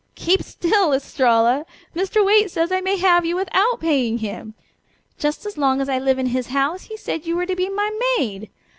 [0.15, 1.63] "Keep still, Estralla!
[1.95, 2.25] Mr.
[2.25, 4.55] Waite says I may have you without paying him.
[5.19, 7.69] Just as long as I live in his house he said you were to be
[7.69, 8.49] my maid!